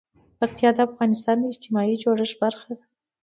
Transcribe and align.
پکتیا 0.39 0.69
د 0.75 0.79
افغانستان 0.87 1.35
د 1.39 1.43
اجتماعي 1.53 1.95
جوړښت 2.03 2.35
برخه 2.43 2.69
ده. 2.77 2.83